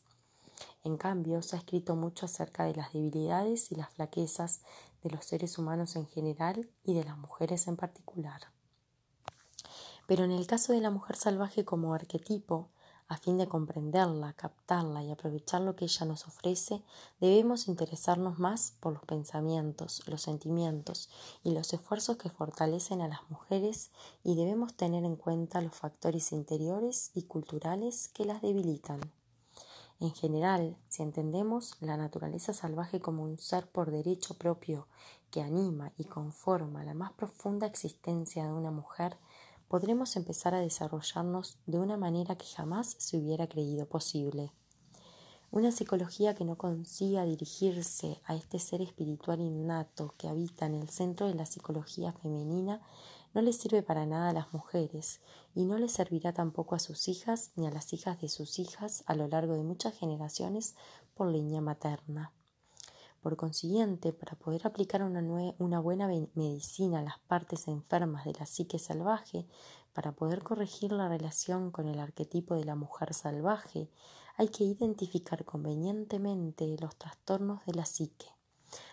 En 0.83 0.97
cambio, 0.97 1.43
se 1.43 1.57
ha 1.57 1.59
escrito 1.61 1.97
mucho 1.97 2.27
acerca 2.27 2.65
de 2.65 2.75
las 2.75 2.93
debilidades 2.93 3.71
y 3.71 3.77
las 3.77 3.91
flaquezas 3.91 4.61
de 5.03 5.11
los 5.11 5.25
seres 5.25 5.59
humanos 5.59 5.97
en 5.97 6.07
general 6.07 6.69
y 6.85 6.95
de 6.95 7.05
las 7.05 7.17
mujeres 7.17 7.69
en 7.69 7.77
particular. 7.77 8.41
Pero 10.07 10.25
en 10.25 10.33
el 10.33 10.47
caso 10.47 10.73
de 10.73 10.81
la 10.81 10.91
mujer 10.91 11.17
salvaje 11.17 11.65
como 11.65 11.95
arquetipo, 11.95 12.69
a 13.15 13.17
fin 13.17 13.39
de 13.39 13.47
comprenderla, 13.47 14.33
captarla 14.33 15.05
y 15.05 15.13
aprovechar 15.13 15.61
lo 15.61 15.77
que 15.77 15.85
ella 15.85 16.05
nos 16.05 16.27
ofrece, 16.27 16.83
debemos 17.21 17.69
interesarnos 17.69 18.41
más 18.41 18.75
por 18.81 18.93
los 18.93 19.05
pensamientos, 19.05 20.03
los 20.07 20.23
sentimientos 20.23 21.09
y 21.45 21.53
los 21.53 21.73
esfuerzos 21.73 22.17
que 22.17 22.29
fortalecen 22.29 23.01
a 23.03 23.09
las 23.09 23.21
mujeres 23.31 23.93
y 24.25 24.35
debemos 24.35 24.75
tener 24.75 25.05
en 25.05 25.15
cuenta 25.15 25.61
los 25.61 25.75
factores 25.75 26.33
interiores 26.33 27.13
y 27.15 27.23
culturales 27.23 28.09
que 28.09 28.25
las 28.25 28.43
debilitan. 28.43 29.01
En 30.01 30.13
general, 30.13 30.77
si 30.89 31.05
entendemos 31.05 31.77
la 31.81 31.97
naturaleza 31.97 32.53
salvaje 32.53 33.01
como 33.01 33.23
un 33.23 33.39
ser 33.39 33.69
por 33.69 33.93
derecho 33.93 34.35
propio 34.35 34.89
que 35.31 35.41
anima 35.41 35.93
y 35.97 36.05
conforma 36.05 36.85
la 36.85 36.95
más 36.95 37.13
profunda 37.13 37.69
existencia 37.69 38.45
de 38.45 38.53
una 38.53 38.73
mujer, 38.73 39.17
podremos 39.69 40.17
empezar 40.17 40.55
a 40.55 40.61
desarrollarnos 40.61 41.59
de 41.67 41.79
una 41.79 41.97
manera 41.97 42.37
que 42.37 42.47
jamás 42.47 42.97
se 42.99 43.17
hubiera 43.17 43.49
creído 43.49 43.87
posible. 43.87 44.53
Una 45.51 45.71
psicología 45.71 46.35
que 46.35 46.45
no 46.45 46.57
consiga 46.57 47.25
dirigirse 47.25 48.21
a 48.25 48.35
este 48.35 48.59
ser 48.59 48.83
espiritual 48.83 49.41
innato 49.41 50.15
que 50.19 50.29
habita 50.29 50.67
en 50.67 50.75
el 50.75 50.89
centro 50.89 51.29
de 51.29 51.35
la 51.35 51.47
psicología 51.47 52.13
femenina 52.13 52.81
no 53.35 53.43
le 53.43 53.53
sirve 53.53 53.83
para 53.83 54.07
nada 54.07 54.31
a 54.31 54.33
las 54.33 54.53
mujeres 54.53 55.21
y 55.55 55.65
no 55.65 55.79
le 55.79 55.89
servirá 55.89 56.33
tampoco 56.33 56.75
a 56.75 56.79
sus 56.81 57.09
hijas 57.09 57.53
ni 57.57 57.67
a 57.67 57.71
las 57.71 57.93
hijas 57.93 58.21
de 58.21 58.29
sus 58.29 58.59
hijas 58.59 59.05
a 59.07 59.15
lo 59.15 59.29
largo 59.29 59.55
de 59.55 59.63
muchas 59.63 59.95
generaciones 59.95 60.75
por 61.15 61.29
línea 61.29 61.61
materna. 61.61 62.33
Por 63.25 63.39
consiguiente, 63.39 64.13
para 64.13 64.37
poder 64.37 64.67
aplicar 64.67 65.03
una, 65.03 65.81
buena 65.81 66.07
medicina 66.35 66.99
a 66.99 67.03
las 67.03 67.19
partes 67.21 67.69
enfermas 67.69 68.27
de 68.27 68.35
la 68.35 68.45
psique 68.45 68.79
salvaje, 68.79 69.47
para 69.95 70.13
poder 70.13 70.43
corregir 70.43 70.93
la 70.93 71.09
relación 71.09 71.71
con 71.71 71.89
el 71.89 72.01
arquetipo 72.01 72.55
de 72.55 72.67
la 72.67 72.75
mujer 72.75 73.15
salvaje, 73.15 73.89
hay 74.37 74.49
que 74.49 74.65
identificar 74.65 75.47
convenientemente 75.47 76.77
los 76.79 76.97
trastornos 76.97 77.65
de 77.65 77.73
la 77.73 77.87
psique. 77.87 78.27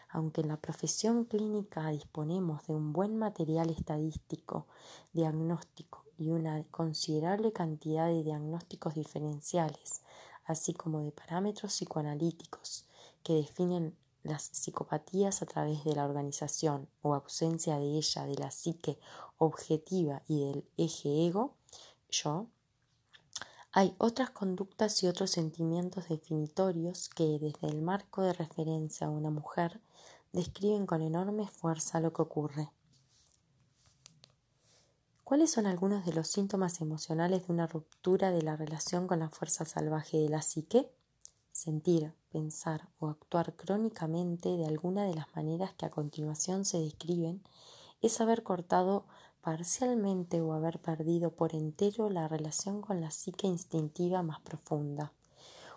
Aunque 0.08 0.40
en 0.40 0.48
la 0.48 0.56
profesión 0.56 1.26
clínica 1.26 1.90
disponemos 1.90 2.66
de 2.68 2.74
un 2.74 2.94
buen 2.94 3.18
material 3.18 3.70
estadístico, 3.70 4.66
diagnóstico 5.12 6.06
y 6.18 6.30
una 6.30 6.64
considerable 6.72 7.52
cantidad 7.52 8.08
de 8.08 8.24
diagnósticos 8.24 8.96
diferenciales, 8.96 10.04
así 10.46 10.74
como 10.74 11.02
de 11.02 11.12
parámetros 11.12 11.74
psicoanalíticos 11.74 12.86
que 13.24 13.34
definen 13.34 13.94
las 14.24 14.44
psicopatías 14.44 15.42
a 15.42 15.46
través 15.46 15.84
de 15.84 15.96
la 15.96 16.06
organización 16.06 16.88
o 17.02 17.14
ausencia 17.14 17.78
de 17.78 17.98
ella 17.98 18.26
de 18.26 18.36
la 18.36 18.52
psique 18.52 19.00
objetiva 19.38 20.22
y 20.28 20.46
del 20.46 20.66
eje 20.78 21.28
ego, 21.28 21.56
yo, 22.10 22.48
hay 23.72 23.96
otras 24.00 24.32
conductas 24.32 25.02
y 25.02 25.08
otros 25.08 25.32
sentimientos 25.32 26.10
definitorios 26.10 27.08
que 27.08 27.40
desde 27.40 27.68
el 27.68 27.82
marco 27.82 28.22
de 28.22 28.34
referencia 28.34 29.08
a 29.08 29.10
una 29.10 29.30
mujer 29.30 29.80
describen 30.34 30.86
con 30.86 31.02
enorme 31.02 31.48
fuerza 31.48 32.02
lo 32.02 32.12
que 32.12 32.22
ocurre. 32.22 32.70
¿Cuáles 35.24 35.52
son 35.52 35.66
algunos 35.66 36.06
de 36.06 36.12
los 36.12 36.28
síntomas 36.28 36.82
emocionales 36.82 37.48
de 37.48 37.54
una 37.54 37.66
ruptura 37.66 38.32
de 38.32 38.42
la 38.42 38.58
relación 38.58 39.08
con 39.08 39.20
la 39.20 39.30
fuerza 39.30 39.64
salvaje 39.64 40.18
de 40.18 40.28
la 40.28 40.42
psique? 40.42 40.92
Sentir, 41.54 42.14
pensar 42.32 42.88
o 43.00 43.08
actuar 43.08 43.56
crónicamente 43.56 44.50
de 44.50 44.66
alguna 44.66 45.04
de 45.06 45.14
las 45.14 45.36
maneras 45.36 45.74
que 45.74 45.86
a 45.86 45.92
continuación 45.92 46.66
se 46.66 46.80
describen 46.80 47.42
es 48.02 48.20
haber 48.22 48.44
cortado 48.44 49.06
parcialmente 49.42 50.42
o 50.42 50.54
haber 50.54 50.80
perdido 50.80 51.32
por 51.32 51.54
entero 51.56 52.10
la 52.10 52.28
relación 52.28 52.82
con 52.82 53.02
la 53.02 53.12
psique 53.12 53.48
instintiva 53.48 54.24
más 54.24 54.40
profunda. 54.42 55.12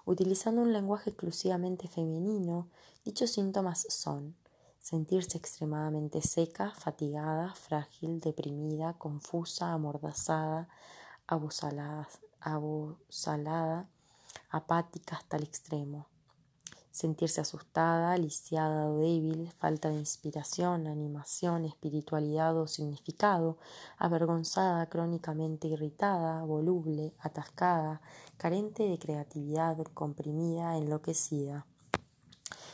Utilizando 0.04 0.60
un 0.60 0.72
lenguaje 0.72 1.10
exclusivamente 1.10 1.88
femenino, 1.88 2.68
dichos 3.04 3.30
síntomas 3.30 3.86
son 3.88 4.34
sentirse 4.78 5.38
extremadamente 5.38 6.20
seca, 6.20 6.70
fatigada, 6.72 7.54
frágil, 7.54 8.20
deprimida, 8.20 8.92
confusa, 8.98 9.72
amordazada, 9.72 10.68
abosalada, 11.26 12.08
apática 14.50 15.16
hasta 15.16 15.38
el 15.38 15.44
extremo. 15.44 16.06
Sentirse 16.94 17.40
asustada, 17.40 18.16
lisiada 18.16 18.86
o 18.86 18.98
débil, 19.02 19.50
falta 19.58 19.88
de 19.88 19.98
inspiración, 19.98 20.86
animación, 20.86 21.64
espiritualidad 21.64 22.56
o 22.56 22.68
significado, 22.68 23.58
avergonzada, 23.98 24.88
crónicamente 24.88 25.66
irritada, 25.66 26.44
voluble, 26.44 27.12
atascada, 27.18 28.00
carente 28.36 28.84
de 28.84 28.96
creatividad, 29.00 29.76
comprimida, 29.92 30.78
enloquecida. 30.78 31.66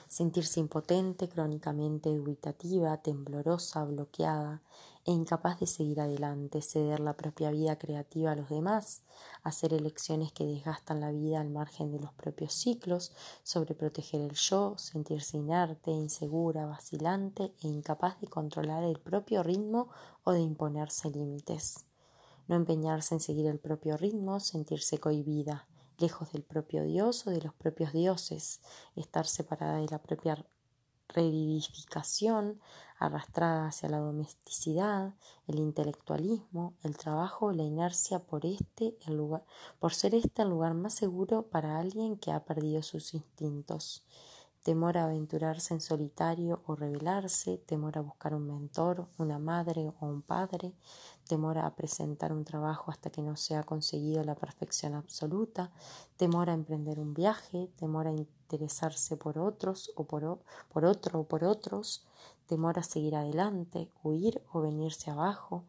Sentirse 0.06 0.60
impotente, 0.60 1.26
crónicamente 1.30 2.10
dubitativa, 2.14 2.98
temblorosa, 2.98 3.86
bloqueada 3.86 4.60
e 5.04 5.12
incapaz 5.12 5.58
de 5.58 5.66
seguir 5.66 6.00
adelante, 6.00 6.62
ceder 6.62 7.00
la 7.00 7.14
propia 7.14 7.50
vida 7.50 7.78
creativa 7.78 8.32
a 8.32 8.36
los 8.36 8.48
demás, 8.48 9.02
hacer 9.42 9.72
elecciones 9.72 10.32
que 10.32 10.44
desgastan 10.44 11.00
la 11.00 11.10
vida 11.10 11.40
al 11.40 11.50
margen 11.50 11.90
de 11.90 12.00
los 12.00 12.12
propios 12.12 12.52
ciclos, 12.52 13.12
sobreproteger 13.42 14.20
el 14.20 14.32
yo, 14.32 14.76
sentirse 14.76 15.38
inerte, 15.38 15.90
insegura, 15.90 16.66
vacilante 16.66 17.54
e 17.62 17.68
incapaz 17.68 18.20
de 18.20 18.28
controlar 18.28 18.84
el 18.84 19.00
propio 19.00 19.42
ritmo 19.42 19.88
o 20.24 20.32
de 20.32 20.40
imponerse 20.40 21.10
límites. 21.10 21.86
No 22.46 22.56
empeñarse 22.56 23.14
en 23.14 23.20
seguir 23.20 23.46
el 23.46 23.58
propio 23.58 23.96
ritmo, 23.96 24.40
sentirse 24.40 24.98
cohibida, 24.98 25.66
lejos 25.98 26.32
del 26.32 26.42
propio 26.42 26.82
Dios 26.82 27.26
o 27.26 27.30
de 27.30 27.40
los 27.40 27.54
propios 27.54 27.92
dioses, 27.92 28.60
estar 28.96 29.26
separada 29.26 29.76
de 29.76 29.86
la 29.88 30.02
propia 30.02 30.44
revivificación, 31.14 32.60
arrastrada 32.98 33.68
hacia 33.68 33.88
la 33.88 33.98
domesticidad, 33.98 35.14
el 35.46 35.58
intelectualismo, 35.58 36.74
el 36.82 36.96
trabajo, 36.96 37.52
la 37.52 37.62
inercia 37.62 38.18
por 38.18 38.44
este 38.44 38.96
lugar, 39.06 39.44
por 39.78 39.94
ser 39.94 40.14
este 40.14 40.42
el 40.42 40.50
lugar 40.50 40.74
más 40.74 40.94
seguro 40.94 41.42
para 41.42 41.78
alguien 41.78 42.16
que 42.16 42.30
ha 42.30 42.44
perdido 42.44 42.82
sus 42.82 43.14
instintos. 43.14 44.04
Temor 44.62 44.98
a 44.98 45.04
aventurarse 45.04 45.72
en 45.72 45.80
solitario 45.80 46.62
o 46.66 46.76
rebelarse, 46.76 47.56
temor 47.56 47.96
a 47.96 48.02
buscar 48.02 48.34
un 48.34 48.46
mentor, 48.46 49.08
una 49.16 49.38
madre 49.38 49.90
o 49.98 50.06
un 50.06 50.20
padre, 50.20 50.74
temor 51.30 51.58
a 51.58 51.76
presentar 51.76 52.32
un 52.32 52.44
trabajo 52.44 52.90
hasta 52.90 53.08
que 53.08 53.22
no 53.22 53.36
se 53.36 53.54
ha 53.54 53.62
conseguido 53.62 54.24
la 54.24 54.34
perfección 54.34 54.94
absoluta, 54.94 55.70
temor 56.16 56.50
a 56.50 56.54
emprender 56.54 56.98
un 56.98 57.14
viaje, 57.14 57.70
temor 57.76 58.08
a 58.08 58.10
interesarse 58.10 59.16
por 59.16 59.38
otros 59.38 59.92
o 59.94 60.02
por, 60.02 60.40
por 60.72 60.84
otro 60.84 61.20
o 61.20 61.28
por 61.28 61.44
otros, 61.44 62.04
temor 62.48 62.80
a 62.80 62.82
seguir 62.82 63.14
adelante, 63.14 63.92
huir 64.02 64.42
o 64.52 64.60
venirse 64.60 65.08
abajo, 65.12 65.62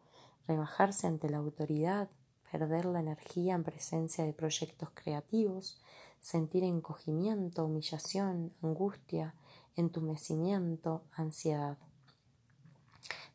rebajarse 0.48 1.06
ante 1.06 1.30
la 1.30 1.38
autoridad, 1.38 2.08
perder 2.50 2.84
la 2.86 2.98
energía 2.98 3.54
en 3.54 3.62
presencia 3.62 4.24
de 4.24 4.32
proyectos 4.32 4.88
creativos, 4.94 5.80
sentir 6.20 6.64
encogimiento, 6.64 7.66
humillación, 7.66 8.52
angustia, 8.62 9.36
entumecimiento, 9.76 11.04
ansiedad 11.12 11.78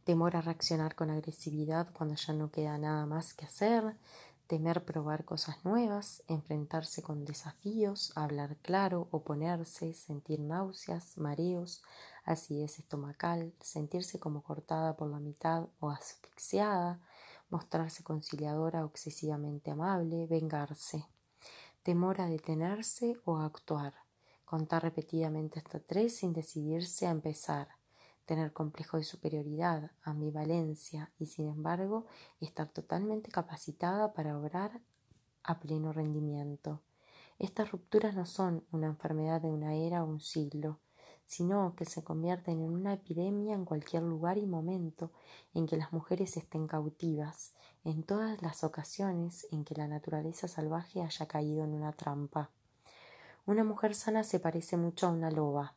temor 0.08 0.38
a 0.38 0.42
reaccionar 0.42 0.96
con 0.96 1.10
agresividad 1.10 1.90
cuando 1.92 2.16
ya 2.16 2.32
no 2.32 2.50
queda 2.50 2.78
nada 2.78 3.06
más 3.06 3.34
que 3.34 3.44
hacer, 3.44 3.98
temer 4.48 4.86
probar 4.86 5.26
cosas 5.26 5.58
nuevas, 5.66 6.24
enfrentarse 6.30 7.04
con 7.04 7.26
desafíos, 7.26 8.14
hablar 8.16 8.56
claro, 8.62 9.10
oponerse, 9.12 9.94
sentir 9.94 10.40
náuseas, 10.40 11.18
mareos, 11.18 11.84
acidez 12.24 12.80
estomacal, 12.80 13.54
sentirse 13.60 14.18
como 14.18 14.44
cortada 14.44 14.96
por 14.96 15.10
la 15.10 15.20
mitad 15.20 15.68
o 15.82 15.90
asfixiada, 15.90 17.02
mostrarse 17.50 18.02
conciliadora 18.02 18.86
o 18.86 18.88
excesivamente 18.88 19.72
amable, 19.72 20.26
vengarse, 20.26 21.06
temor 21.84 22.22
a 22.22 22.28
detenerse 22.28 23.20
o 23.26 23.40
actuar, 23.40 23.94
contar 24.46 24.84
repetidamente 24.84 25.60
hasta 25.60 25.82
tres 25.82 26.16
sin 26.16 26.32
decidirse 26.32 27.08
a 27.08 27.12
empezar, 27.12 27.77
tener 28.28 28.52
complejo 28.52 28.98
de 28.98 29.04
superioridad, 29.04 29.90
ambivalencia 30.04 31.12
y 31.18 31.28
sin 31.28 31.48
embargo 31.48 32.06
estar 32.42 32.68
totalmente 32.68 33.32
capacitada 33.32 34.14
para 34.14 34.38
obrar 34.38 34.82
a 35.44 35.60
pleno 35.60 35.94
rendimiento. 35.94 36.82
Estas 37.40 37.72
rupturas 37.72 38.16
no 38.16 38.26
son 38.26 38.66
una 38.72 38.88
enfermedad 38.88 39.42
de 39.42 39.48
una 39.48 39.76
era 39.76 40.04
o 40.04 40.08
un 40.08 40.20
siglo, 40.20 40.78
sino 41.26 41.74
que 41.76 41.86
se 41.86 42.04
convierten 42.04 42.62
en 42.62 42.70
una 42.70 42.94
epidemia 42.94 43.56
en 43.56 43.64
cualquier 43.64 44.04
lugar 44.04 44.38
y 44.38 44.46
momento 44.46 45.12
en 45.54 45.66
que 45.66 45.78
las 45.78 45.94
mujeres 45.94 46.36
estén 46.36 46.68
cautivas, 46.68 47.54
en 47.86 48.04
todas 48.04 48.42
las 48.42 48.66
ocasiones 48.66 49.48
en 49.52 49.64
que 49.64 49.76
la 49.76 49.88
naturaleza 49.88 50.50
salvaje 50.50 51.02
haya 51.02 51.28
caído 51.28 51.64
en 51.64 51.74
una 51.74 51.94
trampa. 51.94 52.50
Una 53.46 53.64
mujer 53.64 53.96
sana 53.96 54.26
se 54.26 54.42
parece 54.42 54.76
mucho 54.76 55.08
a 55.08 55.12
una 55.12 55.32
loba, 55.32 55.76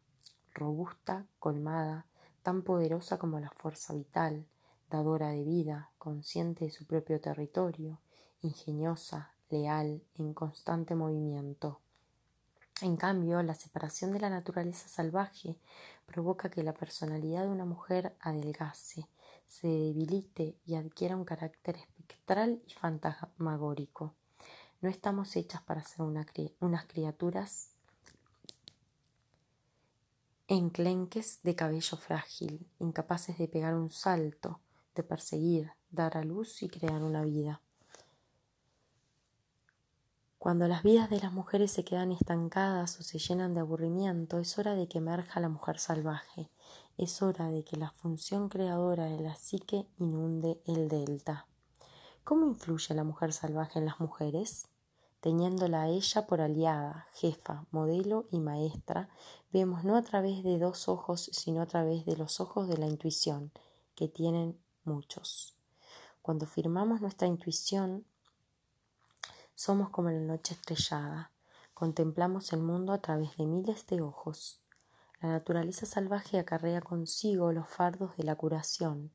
robusta, 0.53 1.27
colmada, 1.39 2.07
tan 2.43 2.63
poderosa 2.63 3.19
como 3.19 3.41
la 3.41 3.51
fuerza 3.51 3.95
vital, 3.95 4.47
dadora 4.91 5.31
de 5.31 5.45
vida, 5.45 5.91
consciente 5.99 6.65
de 6.65 6.71
su 6.71 6.87
propio 6.87 7.21
territorio, 7.21 7.99
ingeniosa, 8.43 9.33
leal, 9.51 10.03
en 10.15 10.35
constante 10.35 10.95
movimiento. 10.95 11.81
En 12.83 12.97
cambio, 12.97 13.43
la 13.43 13.55
separación 13.55 14.13
de 14.13 14.21
la 14.21 14.31
naturaleza 14.31 14.89
salvaje 14.89 15.57
provoca 16.07 16.51
que 16.51 16.63
la 16.63 16.73
personalidad 16.73 17.43
de 17.43 17.51
una 17.51 17.67
mujer 17.67 18.17
adelgace, 18.21 19.07
se 19.47 19.67
debilite 19.67 20.57
y 20.65 20.77
adquiera 20.77 21.17
un 21.17 21.25
carácter 21.25 21.77
espectral 21.77 22.63
y 22.69 22.73
fantasmagórico. 22.73 24.15
No 24.81 24.89
estamos 24.89 25.35
hechas 25.35 25.61
para 25.63 25.83
ser 25.83 26.03
unas 26.03 26.87
criaturas 26.87 27.70
enclenques 30.51 31.41
de 31.45 31.55
cabello 31.55 31.97
frágil, 31.97 32.67
incapaces 32.81 33.39
de 33.39 33.47
pegar 33.47 33.75
un 33.77 33.89
salto, 33.89 34.59
de 34.97 35.05
perseguir, 35.05 35.71
dar 35.93 36.17
a 36.17 36.25
luz 36.25 36.65
y 36.65 36.69
crear 36.69 37.05
una 37.05 37.23
vida. 37.23 37.63
Cuando 40.39 40.67
las 40.67 40.83
vidas 40.83 41.09
de 41.09 41.21
las 41.21 41.33
mujeres 41.33 41.71
se 41.71 41.85
quedan 41.85 42.11
estancadas 42.11 42.99
o 42.99 43.05
se 43.05 43.21
llenan 43.21 43.55
de 43.55 43.61
aburrimiento, 43.61 44.41
es 44.41 44.59
hora 44.59 44.75
de 44.75 44.89
que 44.89 44.99
emerja 44.99 45.39
la 45.39 45.49
mujer 45.49 45.79
salvaje, 45.79 46.51
es 46.99 47.23
hora 47.23 47.49
de 47.49 47.63
que 47.63 47.77
la 47.77 47.93
función 47.93 48.49
creadora 48.49 49.05
de 49.05 49.21
la 49.21 49.37
psique 49.37 49.87
inunde 49.99 50.61
el 50.67 50.89
delta. 50.89 51.47
¿Cómo 52.25 52.47
influye 52.47 52.93
la 52.95 53.05
mujer 53.05 53.33
salvaje 53.33 53.79
en 53.79 53.85
las 53.85 54.01
mujeres? 54.01 54.67
Teniéndola 55.21 55.83
a 55.83 55.89
ella 55.89 56.27
por 56.27 56.41
aliada, 56.41 57.07
jefa, 57.13 57.67
modelo 57.71 58.27
y 58.31 58.41
maestra, 58.41 59.09
vemos 59.53 59.85
no 59.85 59.97
a 59.97 60.03
través 60.03 60.43
de 60.43 60.59
dos 60.59 60.89
ojos, 60.89 61.31
sino 61.33 61.61
a 61.61 61.67
través 61.67 62.07
de 62.07 62.17
los 62.17 62.41
ojos 62.41 62.69
de 62.69 62.79
la 62.79 62.87
intuición, 62.87 63.53
que 63.95 64.09
tienen 64.09 64.59
muchos. 64.85 65.55
Cuando 66.23 66.47
firmamos 66.47 67.01
nuestra 67.01 67.29
intuición, 67.29 68.07
somos 69.55 69.91
como 69.91 70.11
la 70.11 70.21
noche 70.21 70.55
estrellada, 70.55 71.33
contemplamos 71.75 72.53
el 72.53 72.61
mundo 72.61 72.93
a 72.93 73.03
través 73.03 73.37
de 73.37 73.47
miles 73.47 73.87
de 73.87 74.01
ojos. 74.01 74.63
La 75.21 75.29
naturaleza 75.29 75.85
salvaje 75.85 76.39
acarrea 76.39 76.81
consigo 76.81 77.53
los 77.53 77.69
fardos 77.69 78.17
de 78.17 78.25
la 78.25 78.37
curación, 78.37 79.13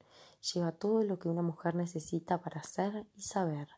lleva 0.54 0.72
todo 0.72 1.04
lo 1.04 1.18
que 1.18 1.30
una 1.30 1.42
mujer 1.42 1.74
necesita 1.74 2.42
para 2.42 2.62
ser 2.62 3.08
y 3.16 3.24
saber, 3.24 3.70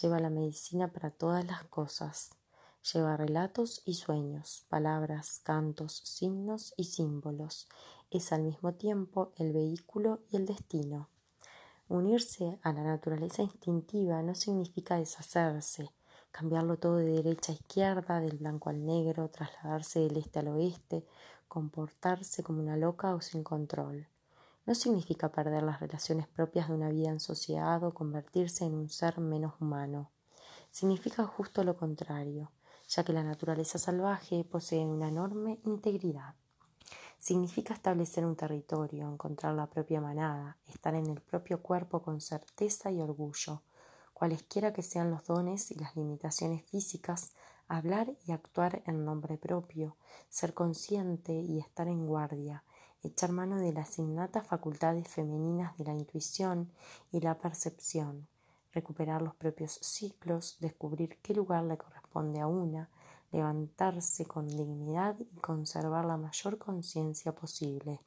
lleva 0.00 0.18
la 0.18 0.30
medicina 0.30 0.88
para 0.88 1.10
todas 1.10 1.44
las 1.44 1.64
cosas, 1.64 2.30
lleva 2.92 3.16
relatos 3.16 3.82
y 3.84 3.94
sueños, 3.94 4.64
palabras, 4.68 5.40
cantos, 5.42 6.00
signos 6.04 6.72
y 6.76 6.84
símbolos, 6.84 7.68
es 8.10 8.32
al 8.32 8.42
mismo 8.42 8.72
tiempo 8.74 9.32
el 9.36 9.52
vehículo 9.52 10.20
y 10.30 10.36
el 10.36 10.46
destino. 10.46 11.08
Unirse 11.88 12.58
a 12.62 12.72
la 12.72 12.82
naturaleza 12.82 13.42
instintiva 13.42 14.22
no 14.22 14.34
significa 14.34 14.96
deshacerse, 14.96 15.90
cambiarlo 16.30 16.78
todo 16.78 16.96
de 16.96 17.22
derecha 17.22 17.52
a 17.52 17.56
izquierda, 17.56 18.20
del 18.20 18.38
blanco 18.38 18.70
al 18.70 18.84
negro, 18.86 19.28
trasladarse 19.28 20.00
del 20.00 20.16
este 20.16 20.38
al 20.38 20.48
oeste, 20.48 21.04
comportarse 21.48 22.42
como 22.42 22.62
una 22.62 22.76
loca 22.76 23.14
o 23.14 23.20
sin 23.20 23.44
control. 23.44 24.06
No 24.64 24.76
significa 24.76 25.32
perder 25.32 25.64
las 25.64 25.80
relaciones 25.80 26.28
propias 26.28 26.68
de 26.68 26.74
una 26.74 26.88
vida 26.88 27.08
en 27.10 27.18
sociedad 27.18 27.82
o 27.82 27.92
convertirse 27.92 28.64
en 28.64 28.74
un 28.74 28.88
ser 28.88 29.18
menos 29.18 29.54
humano. 29.60 30.12
Significa 30.70 31.26
justo 31.26 31.64
lo 31.64 31.76
contrario, 31.76 32.52
ya 32.88 33.02
que 33.04 33.12
la 33.12 33.24
naturaleza 33.24 33.78
salvaje 33.78 34.44
posee 34.44 34.86
una 34.86 35.08
enorme 35.08 35.60
integridad. 35.64 36.36
Significa 37.18 37.74
establecer 37.74 38.24
un 38.24 38.36
territorio, 38.36 39.08
encontrar 39.08 39.54
la 39.54 39.68
propia 39.68 40.00
manada, 40.00 40.58
estar 40.66 40.94
en 40.94 41.06
el 41.06 41.20
propio 41.20 41.60
cuerpo 41.60 42.02
con 42.02 42.20
certeza 42.20 42.90
y 42.90 43.00
orgullo, 43.00 43.62
cualesquiera 44.12 44.72
que 44.72 44.82
sean 44.82 45.10
los 45.10 45.24
dones 45.26 45.72
y 45.72 45.74
las 45.74 45.96
limitaciones 45.96 46.64
físicas, 46.64 47.32
hablar 47.66 48.12
y 48.26 48.32
actuar 48.32 48.82
en 48.86 49.04
nombre 49.04 49.38
propio, 49.38 49.96
ser 50.28 50.54
consciente 50.54 51.32
y 51.32 51.58
estar 51.58 51.88
en 51.88 52.06
guardia, 52.06 52.64
echar 53.02 53.32
mano 53.32 53.58
de 53.58 53.72
las 53.72 53.98
innatas 53.98 54.46
facultades 54.46 55.08
femeninas 55.08 55.76
de 55.78 55.84
la 55.84 55.94
intuición 55.94 56.70
y 57.10 57.20
la 57.20 57.38
percepción, 57.38 58.28
recuperar 58.72 59.22
los 59.22 59.34
propios 59.34 59.72
ciclos, 59.82 60.56
descubrir 60.60 61.18
qué 61.22 61.34
lugar 61.34 61.64
le 61.64 61.76
corresponde 61.76 62.40
a 62.40 62.46
una, 62.46 62.88
levantarse 63.32 64.24
con 64.26 64.46
dignidad 64.46 65.16
y 65.18 65.40
conservar 65.40 66.04
la 66.04 66.16
mayor 66.16 66.58
conciencia 66.58 67.34
posible. 67.34 68.00